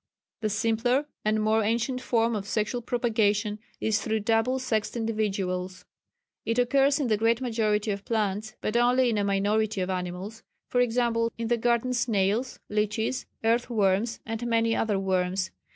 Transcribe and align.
"The 0.39 0.49
simpler 0.49 1.05
and 1.23 1.39
more 1.43 1.61
ancient 1.63 2.01
form 2.01 2.35
of 2.35 2.47
sexual 2.47 2.81
propagation 2.81 3.59
is 3.79 4.01
through 4.01 4.21
double 4.21 4.57
sexed 4.57 4.97
individuals. 4.97 5.85
It 6.43 6.57
occurs 6.57 6.99
in 6.99 7.05
the 7.05 7.17
great 7.17 7.39
majority 7.39 7.91
of 7.91 8.03
plants, 8.03 8.55
but 8.61 8.75
only 8.75 9.11
in 9.11 9.19
a 9.19 9.23
minority 9.23 9.79
of 9.79 9.91
animals, 9.91 10.41
for 10.67 10.81
example, 10.81 11.31
in 11.37 11.49
the 11.49 11.57
garden 11.57 11.93
snails, 11.93 12.59
leeches, 12.67 13.27
earth 13.43 13.69
worms, 13.69 14.19
and 14.25 14.47
many 14.47 14.75
other 14.75 14.97
worms. 14.97 15.51